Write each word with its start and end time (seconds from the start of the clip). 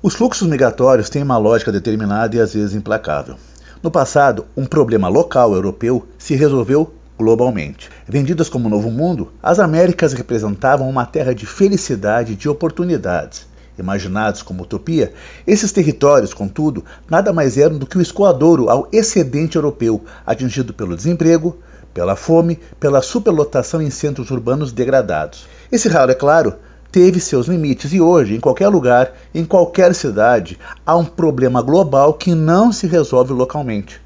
Os 0.00 0.14
fluxos 0.14 0.46
migratórios 0.46 1.10
têm 1.10 1.24
uma 1.24 1.36
lógica 1.38 1.72
determinada 1.72 2.36
e 2.36 2.40
às 2.40 2.54
vezes 2.54 2.72
implacável. 2.72 3.34
No 3.82 3.90
passado, 3.90 4.46
um 4.56 4.64
problema 4.64 5.08
local 5.08 5.52
europeu 5.52 6.06
se 6.16 6.36
resolveu 6.36 6.94
globalmente. 7.18 7.90
Vendidas 8.06 8.48
como 8.48 8.68
Novo 8.68 8.92
Mundo, 8.92 9.32
as 9.42 9.58
Américas 9.58 10.12
representavam 10.12 10.88
uma 10.88 11.04
terra 11.04 11.34
de 11.34 11.46
felicidade 11.46 12.34
e 12.34 12.36
de 12.36 12.48
oportunidades. 12.48 13.48
Imaginados 13.76 14.40
como 14.40 14.62
utopia, 14.62 15.12
esses 15.44 15.72
territórios, 15.72 16.32
contudo, 16.32 16.84
nada 17.10 17.32
mais 17.32 17.58
eram 17.58 17.76
do 17.76 17.86
que 17.86 17.98
o 17.98 18.02
escoadouro 18.02 18.70
ao 18.70 18.88
excedente 18.92 19.56
europeu, 19.56 20.04
atingido 20.24 20.72
pelo 20.72 20.94
desemprego, 20.94 21.56
pela 21.92 22.14
fome, 22.14 22.60
pela 22.78 23.02
superlotação 23.02 23.82
em 23.82 23.90
centros 23.90 24.30
urbanos 24.30 24.70
degradados. 24.70 25.48
Esse 25.72 25.88
raro, 25.88 26.12
é 26.12 26.14
claro, 26.14 26.54
teve 26.90 27.20
seus 27.20 27.46
limites 27.46 27.92
e 27.92 28.00
hoje, 28.00 28.34
em 28.34 28.40
qualquer 28.40 28.68
lugar, 28.68 29.12
em 29.34 29.44
qualquer 29.44 29.94
cidade, 29.94 30.58
há 30.84 30.96
um 30.96 31.04
problema 31.04 31.62
global 31.62 32.14
que 32.14 32.34
não 32.34 32.72
se 32.72 32.86
resolve 32.86 33.32
localmente. 33.32 34.00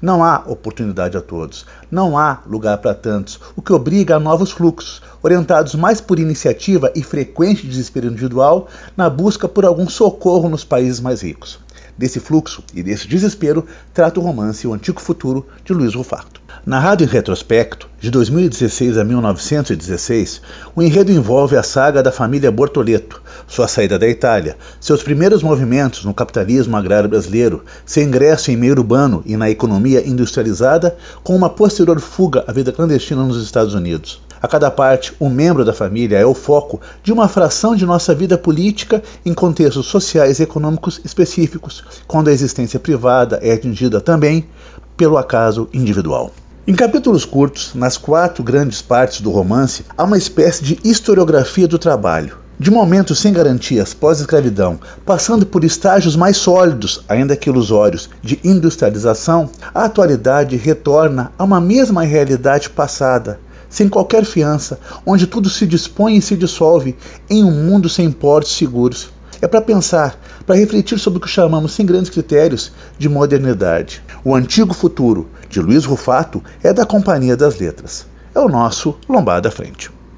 Não 0.00 0.22
há 0.22 0.42
oportunidade 0.46 1.16
a 1.16 1.22
todos, 1.22 1.64
não 1.90 2.18
há 2.18 2.42
lugar 2.46 2.78
para 2.78 2.94
tantos, 2.94 3.40
o 3.56 3.62
que 3.62 3.72
obriga 3.72 4.16
a 4.16 4.20
novos 4.20 4.50
fluxos, 4.50 5.02
orientados 5.22 5.74
mais 5.74 6.00
por 6.00 6.18
iniciativa 6.18 6.92
e 6.94 7.02
frequente 7.02 7.66
desespero 7.66 8.08
individual 8.08 8.68
na 8.94 9.08
busca 9.08 9.48
por 9.48 9.64
algum 9.64 9.88
socorro 9.88 10.50
nos 10.50 10.64
países 10.64 11.00
mais 11.00 11.22
ricos. 11.22 11.65
Desse 11.96 12.20
fluxo 12.20 12.62
e 12.74 12.82
desse 12.82 13.08
desespero 13.08 13.66
trata 13.94 14.20
o 14.20 14.22
romance 14.22 14.66
O 14.66 14.74
Antigo 14.74 15.00
Futuro 15.00 15.46
de 15.64 15.72
Luiz 15.72 15.94
Rufato. 15.94 16.40
Narrado 16.64 17.04
em 17.04 17.06
retrospecto, 17.06 17.88
de 18.00 18.10
2016 18.10 18.98
a 18.98 19.04
1916, 19.04 20.42
o 20.74 20.82
enredo 20.82 21.12
envolve 21.12 21.56
a 21.56 21.62
saga 21.62 22.02
da 22.02 22.12
família 22.12 22.50
Bortoleto, 22.50 23.22
sua 23.46 23.68
saída 23.68 23.98
da 23.98 24.08
Itália, 24.08 24.56
seus 24.80 25.02
primeiros 25.02 25.42
movimentos 25.42 26.04
no 26.04 26.12
capitalismo 26.12 26.76
agrário 26.76 27.08
brasileiro, 27.08 27.64
seu 27.84 28.02
ingresso 28.02 28.50
em 28.50 28.56
meio 28.56 28.72
urbano 28.72 29.22
e 29.24 29.36
na 29.36 29.48
economia 29.48 30.06
industrializada, 30.06 30.96
com 31.22 31.34
uma 31.34 31.48
posterior 31.48 32.00
fuga 32.00 32.44
à 32.46 32.52
vida 32.52 32.72
clandestina 32.72 33.24
nos 33.24 33.42
Estados 33.42 33.72
Unidos. 33.72 34.25
A 34.46 34.48
cada 34.48 34.70
parte, 34.70 35.12
um 35.20 35.28
membro 35.28 35.64
da 35.64 35.72
família 35.72 36.18
é 36.18 36.24
o 36.24 36.32
foco 36.32 36.80
de 37.02 37.12
uma 37.12 37.26
fração 37.26 37.74
de 37.74 37.84
nossa 37.84 38.14
vida 38.14 38.38
política 38.38 39.02
em 39.24 39.34
contextos 39.34 39.86
sociais 39.86 40.38
e 40.38 40.44
econômicos 40.44 41.00
específicos, 41.04 41.82
quando 42.06 42.28
a 42.28 42.32
existência 42.32 42.78
privada 42.78 43.40
é 43.42 43.50
atingida 43.50 44.00
também 44.00 44.46
pelo 44.96 45.18
acaso 45.18 45.68
individual. 45.74 46.30
Em 46.64 46.76
capítulos 46.76 47.24
curtos, 47.24 47.72
nas 47.74 47.96
quatro 47.96 48.44
grandes 48.44 48.80
partes 48.80 49.20
do 49.20 49.32
romance, 49.32 49.84
há 49.98 50.04
uma 50.04 50.16
espécie 50.16 50.62
de 50.62 50.78
historiografia 50.84 51.66
do 51.66 51.76
trabalho. 51.76 52.38
De 52.56 52.70
momentos 52.70 53.18
sem 53.18 53.32
garantias 53.32 53.92
pós-escravidão, 53.92 54.78
passando 55.04 55.44
por 55.44 55.64
estágios 55.64 56.14
mais 56.14 56.36
sólidos, 56.36 57.04
ainda 57.08 57.36
que 57.36 57.50
ilusórios, 57.50 58.08
de 58.22 58.38
industrialização, 58.44 59.50
a 59.74 59.86
atualidade 59.86 60.56
retorna 60.56 61.32
a 61.36 61.42
uma 61.42 61.60
mesma 61.60 62.04
realidade 62.04 62.70
passada, 62.70 63.40
sem 63.68 63.88
qualquer 63.88 64.24
fiança, 64.24 64.78
onde 65.04 65.26
tudo 65.26 65.50
se 65.50 65.66
dispõe 65.66 66.16
e 66.16 66.22
se 66.22 66.36
dissolve 66.36 66.96
em 67.28 67.44
um 67.44 67.50
mundo 67.50 67.88
sem 67.88 68.10
portos 68.10 68.56
seguros. 68.56 69.10
É 69.40 69.46
para 69.46 69.60
pensar, 69.60 70.18
para 70.46 70.56
refletir 70.56 70.98
sobre 70.98 71.18
o 71.18 71.20
que 71.20 71.28
chamamos, 71.28 71.72
sem 71.72 71.84
grandes 71.84 72.10
critérios, 72.10 72.72
de 72.98 73.08
modernidade. 73.08 74.02
O 74.24 74.34
Antigo 74.34 74.72
Futuro, 74.72 75.28
de 75.48 75.60
Luiz 75.60 75.84
Rufato, 75.84 76.42
é 76.62 76.72
da 76.72 76.86
Companhia 76.86 77.36
das 77.36 77.58
Letras. 77.58 78.06
É 78.34 78.40
o 78.40 78.48
nosso 78.48 78.96
Lombada 79.08 79.50
Frente. 79.50 79.90